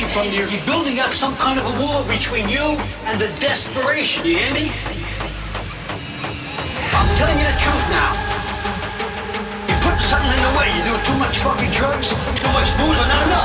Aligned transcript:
Desperation 0.00 0.32
from 0.32 0.32
you. 0.32 0.48
You're 0.48 0.64
building 0.64 0.98
up 0.98 1.12
some 1.12 1.36
kind 1.36 1.60
of 1.60 1.66
a 1.66 1.84
wall 1.84 2.04
between 2.04 2.48
you 2.48 2.80
and 3.04 3.20
the 3.20 3.28
desperation. 3.38 4.24
You 4.24 4.36
hear 4.36 4.54
me? 4.54 4.72
I'm 6.96 7.08
telling 7.20 7.36
you 7.36 7.44
the 7.44 7.58
truth 7.60 7.86
now. 7.92 8.16
You 9.68 9.76
put 9.84 10.00
something 10.00 10.32
in 10.32 10.40
the 10.40 10.52
way. 10.56 10.72
You 10.72 10.84
do 10.88 10.96
too 11.04 11.18
much 11.18 11.36
fucking 11.44 11.70
drugs, 11.72 12.08
too 12.16 12.52
much 12.56 12.72
booze, 12.80 12.96
or 12.96 13.08
not 13.12 13.26
enough. 13.26 13.39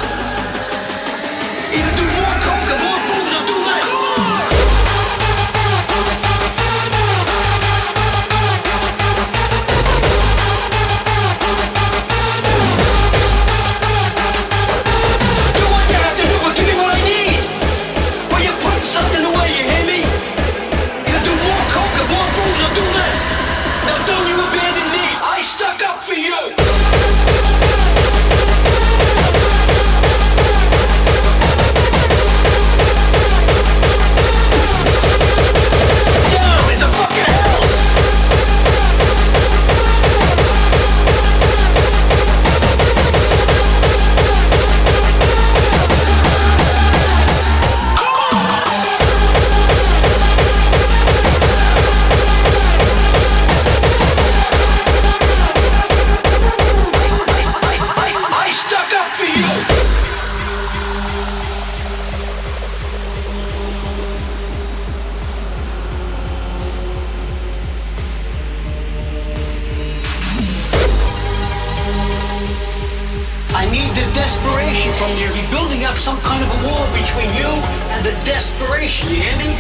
Some 76.15 76.23
kind 76.23 76.43
of 76.43 76.49
a 76.49 76.59
wall 76.67 76.87
between 76.93 77.27
you 77.35 77.49
and 77.91 78.05
the 78.05 78.11
desperation. 78.23 79.09
You 79.09 79.15
hear 79.19 79.37
me? 79.37 79.51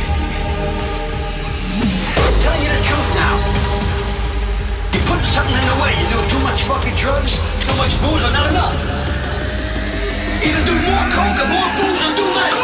I'm 2.15 2.35
telling 2.39 2.63
you 2.63 2.71
the 2.71 2.83
truth 2.87 3.11
now. 3.15 3.35
You 4.93 4.99
put 5.11 5.19
something 5.25 5.51
in 5.51 5.65
the 5.67 5.77
way. 5.83 5.91
You 5.99 6.07
do 6.15 6.19
too 6.31 6.39
much 6.47 6.63
fucking 6.63 6.95
drugs, 6.95 7.35
too 7.59 7.75
much 7.75 7.91
booze, 7.99 8.23
or 8.23 8.31
not 8.31 8.47
enough. 8.51 8.75
Either 10.47 10.63
do 10.63 10.75
more 10.87 11.05
coke 11.11 11.39
or 11.43 11.47
more 11.51 11.69
booze, 11.75 12.01
or 12.07 12.11
do 12.15 12.25
less. 12.39 12.59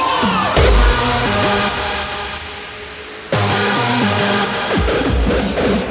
Don't 5.61 5.90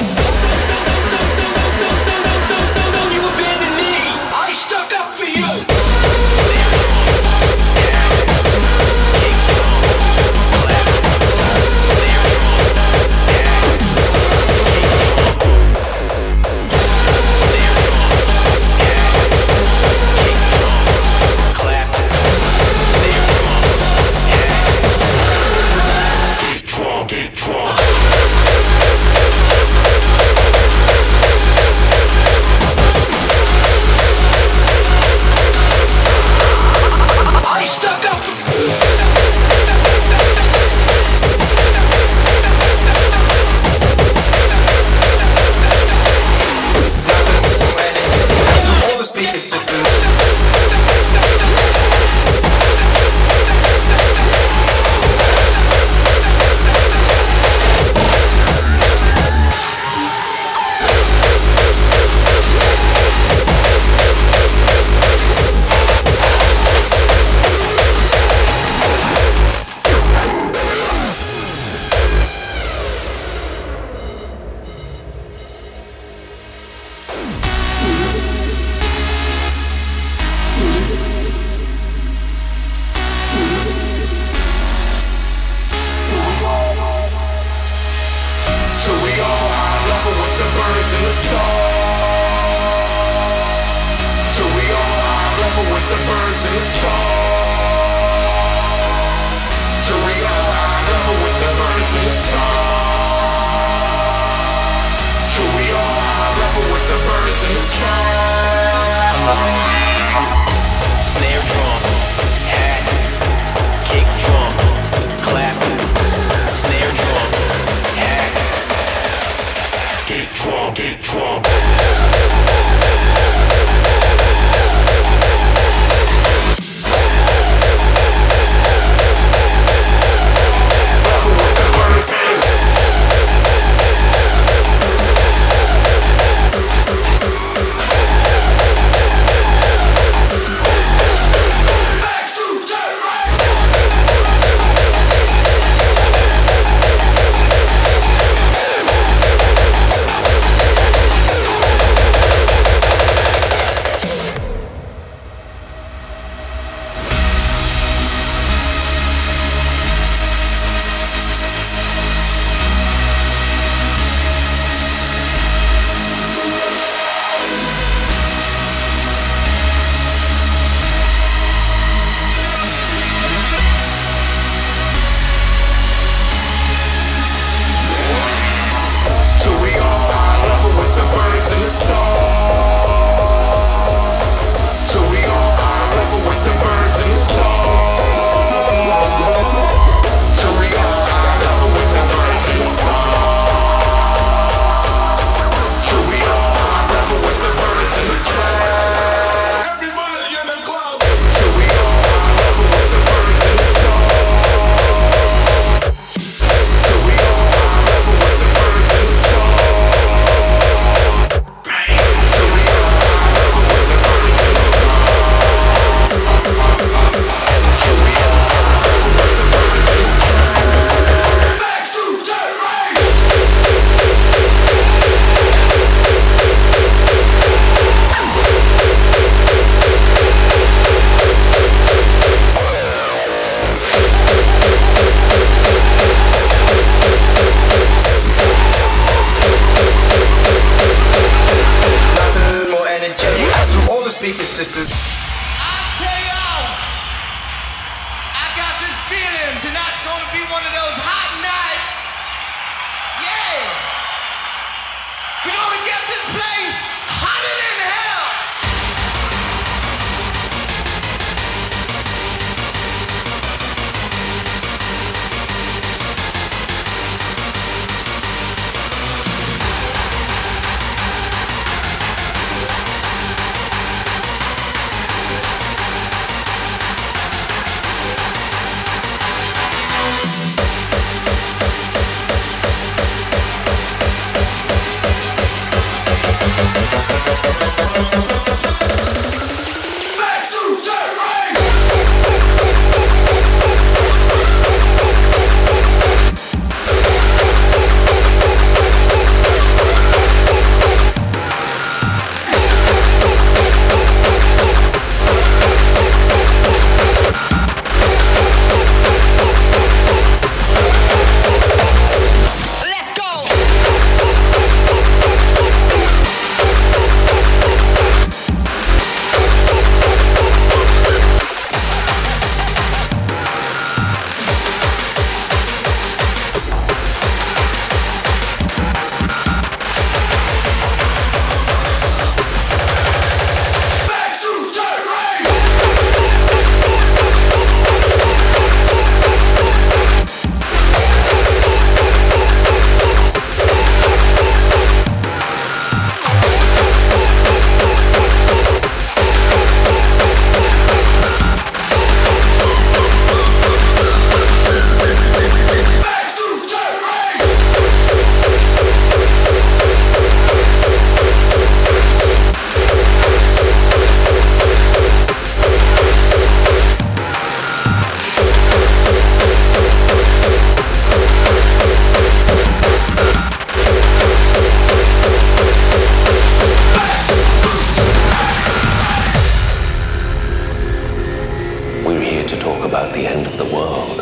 the 383.60 383.74
world. 383.74 384.18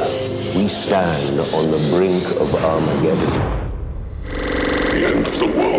We 0.56 0.66
stand 0.66 1.38
on 1.54 1.70
the 1.70 1.78
brink 1.96 2.24
of 2.40 2.52
Armageddon. 2.56 3.70
The 4.24 5.06
end 5.06 5.26
of 5.28 5.38
the 5.38 5.46
world. 5.56 5.77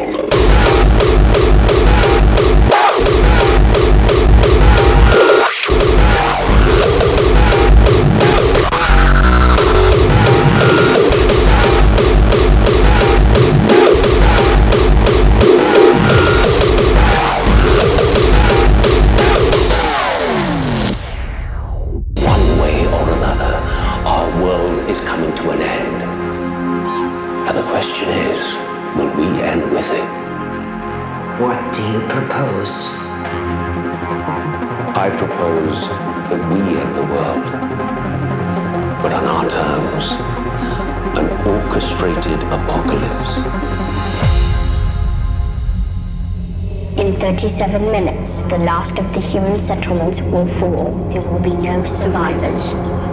Human 49.31 49.59
settlements 49.59 50.21
will 50.21 50.47
fall. 50.47 50.91
There 51.11 51.21
will 51.21 51.39
be 51.39 51.53
no 51.53 51.85
survivors. 51.85 53.08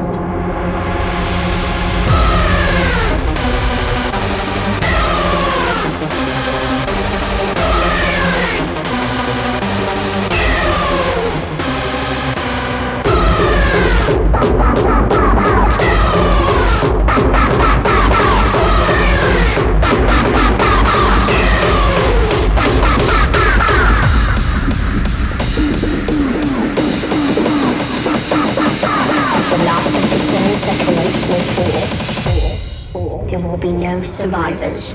Survivors. 34.06 34.94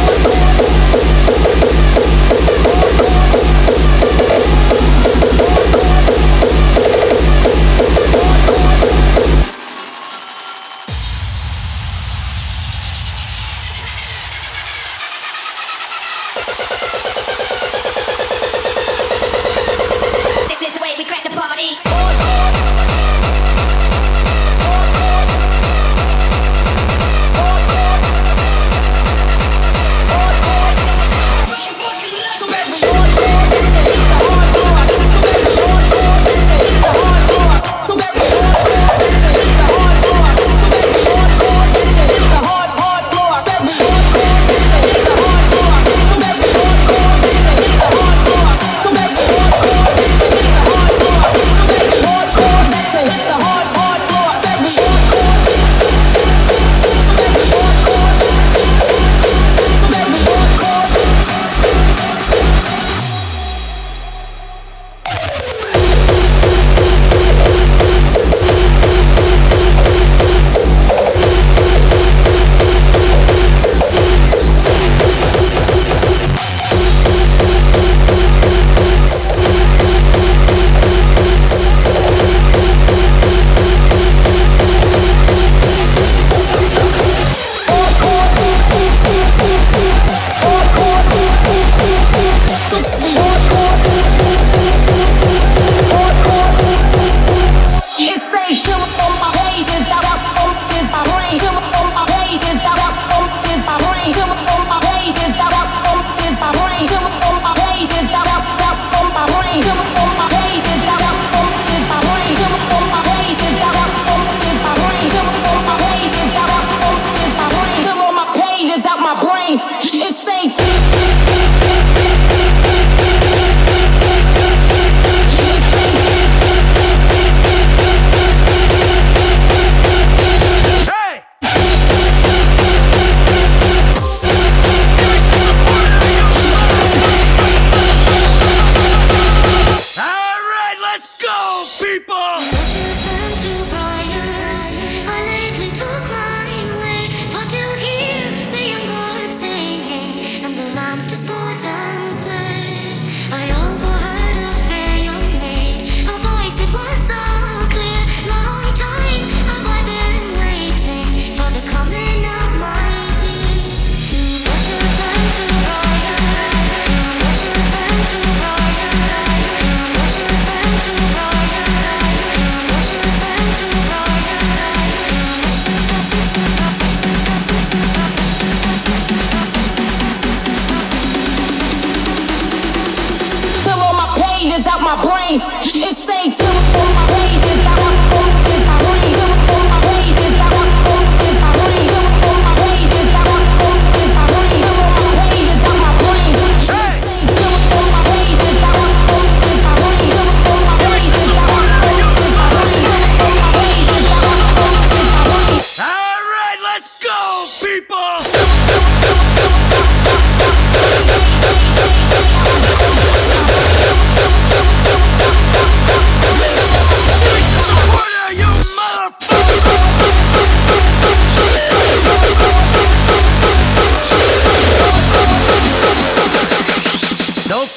my 184.95 185.01
brain. 185.03 185.41
It's 185.63 186.03
saying. 186.03 186.50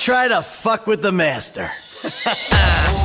try 0.05 0.29
to 0.29 0.43
fuck 0.43 0.87
with 0.87 1.01
the 1.01 1.11
master. 1.11 1.71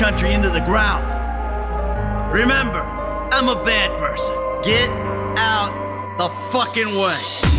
factory 0.00 0.32
into 0.32 0.48
the 0.48 0.60
ground. 0.60 1.04
Remember, 2.32 2.80
I'm 3.32 3.48
a 3.50 3.62
bad 3.62 3.98
person. 3.98 4.34
Get 4.62 4.88
out 5.36 6.16
the 6.16 6.30
fucking 6.50 6.98
way. 6.98 7.50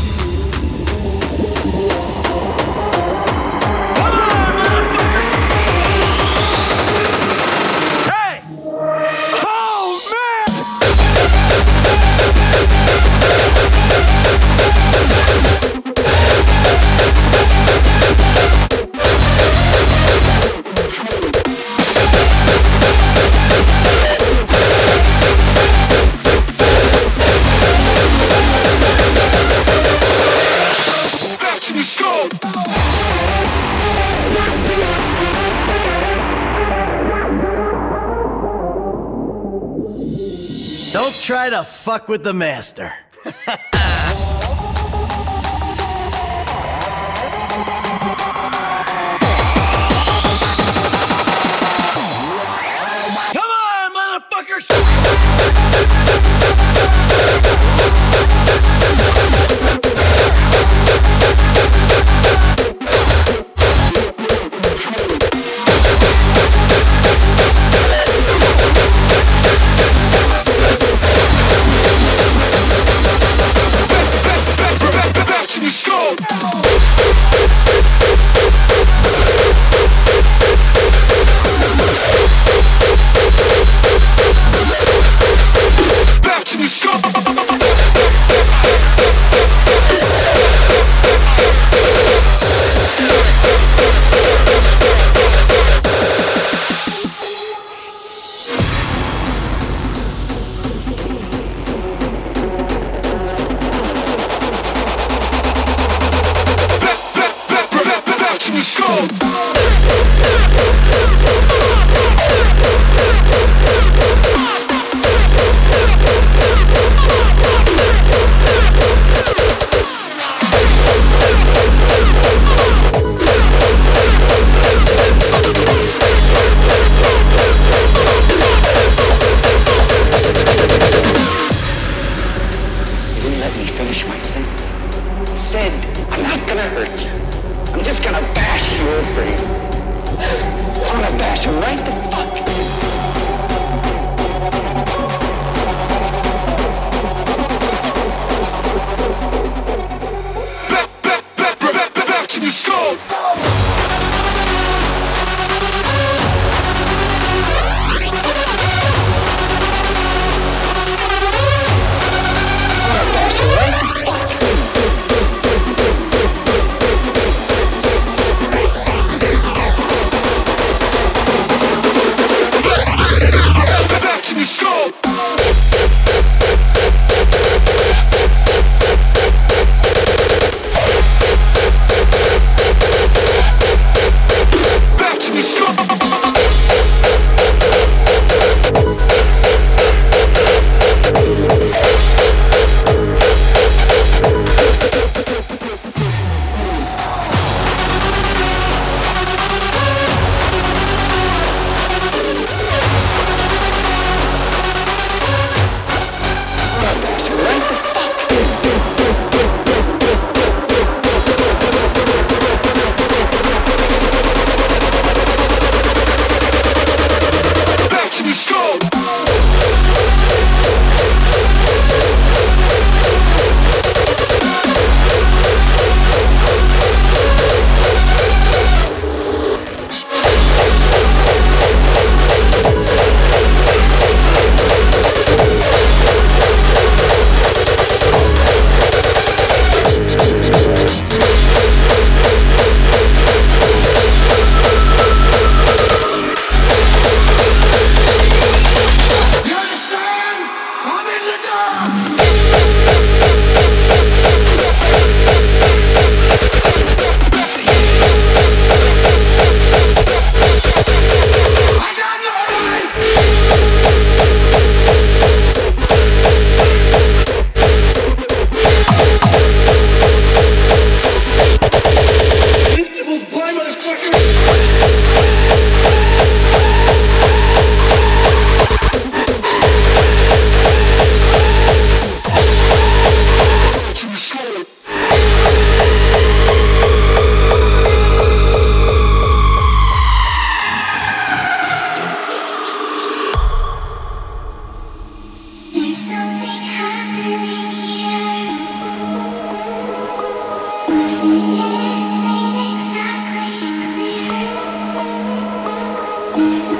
Don't 40.93 41.13
try 41.21 41.49
to 41.49 41.63
fuck 41.63 42.09
with 42.09 42.23
the 42.23 42.33
master. 42.33 42.93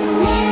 Now 0.02 0.51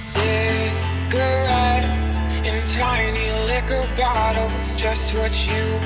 Cigarettes 0.00 2.08
in 2.48 2.64
tiny 2.64 3.28
liquor 3.50 3.84
bottles, 3.96 4.74
just 4.76 5.14
what 5.14 5.34
you'd 5.46 5.82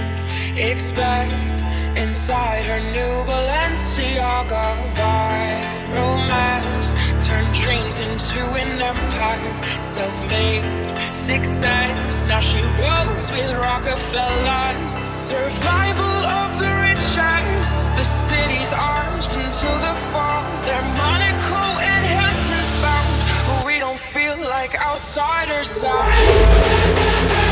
expect 0.57 1.61
inside 1.99 2.65
her 2.65 2.81
new 2.97 3.15
Balenciaga 3.29 4.67
viral 4.99 6.17
mess. 6.29 6.95
Turn 7.27 7.45
dreams 7.53 7.99
into 7.99 8.41
an 8.63 8.81
empire, 8.81 9.55
self-made 9.83 10.65
success. 11.13 12.25
Now 12.27 12.41
she 12.41 12.61
rolls 12.81 13.31
with 13.33 13.51
Rockefellers. 13.51 14.93
Survival 15.31 16.17
of 16.41 16.51
the 16.63 16.73
richest. 16.87 17.93
The 17.99 18.05
city's 18.05 18.73
ours 18.73 19.35
until 19.35 19.77
the 19.87 19.95
fall. 20.13 20.45
They're 20.67 20.89
Monaco 21.03 21.65
and 21.81 22.04
like 24.41 24.75
outsiders. 24.81 25.85
Out. 25.85 27.44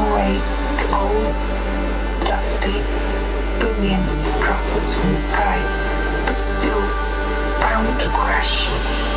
Away 0.00 0.40
the 0.78 0.88
old, 0.94 1.34
dusty 2.24 2.78
billions 3.58 4.26
of 4.26 4.32
droplets 4.40 4.94
from 4.94 5.10
the 5.10 5.16
sky, 5.16 5.58
but 6.26 6.38
still 6.40 6.80
bound 7.60 7.88
to 8.00 8.08
crash. 8.08 8.68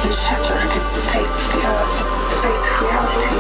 And 0.03 0.13
shatter 0.13 0.57
against 0.59 0.95
the 0.95 1.01
face 1.13 1.31
of 1.31 1.45
the 1.53 1.61
earth, 1.65 1.97
the 2.29 2.39
face 2.43 2.65
of 2.67 2.75
reality, 2.81 3.37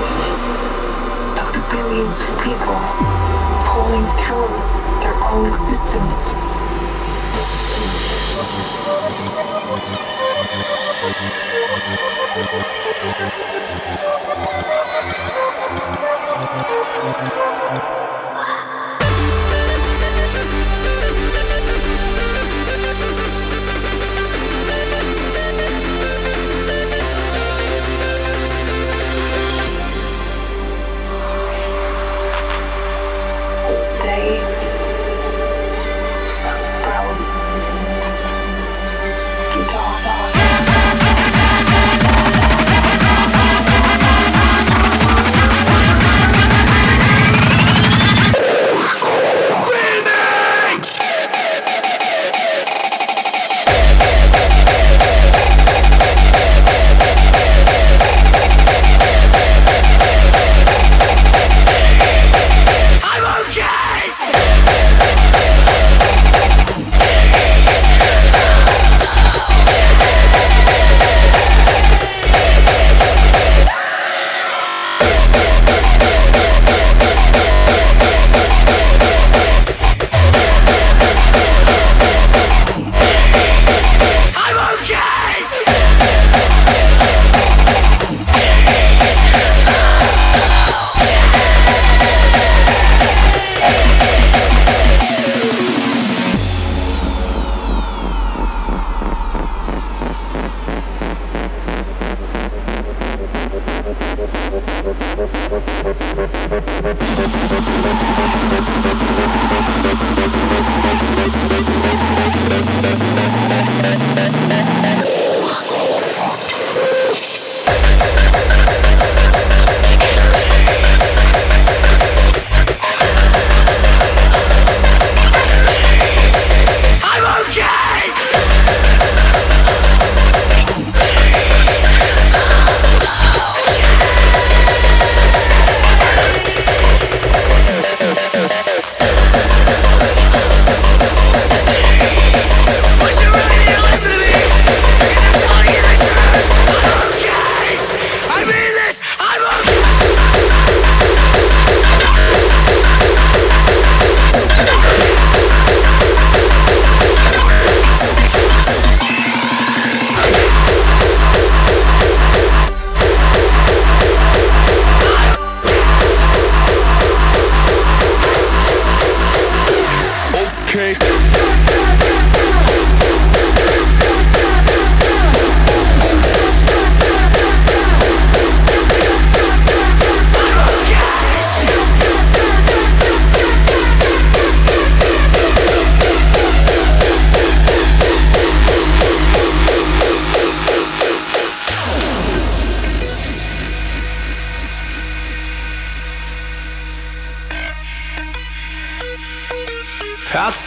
of 1.41 1.47
the 1.51 1.63
billions 1.73 2.17
of 2.23 2.29
people 2.45 2.79
falling 3.67 4.07
through 4.21 4.51
their 5.01 5.17
own 5.29 5.49
existence. 5.49 6.35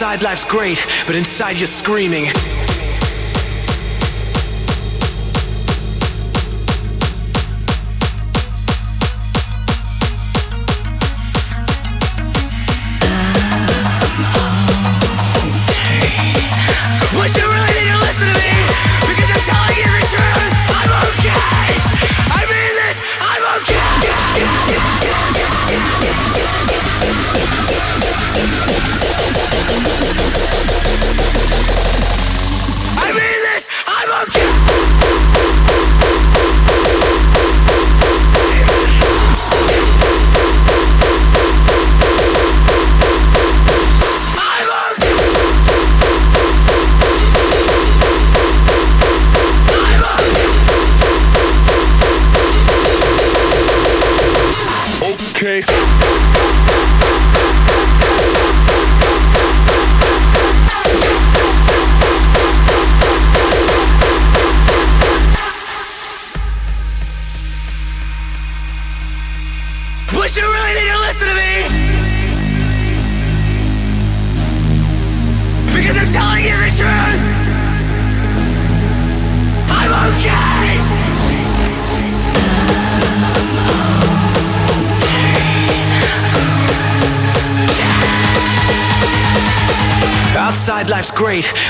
Outside 0.01 0.23
life's 0.23 0.45
great, 0.45 0.85
but 1.05 1.13
inside 1.13 1.59
you're 1.59 1.67
screaming. 1.67 2.27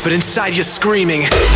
But 0.10 0.16
inside 0.16 0.58
you're 0.58 0.64
screaming. 0.64 1.49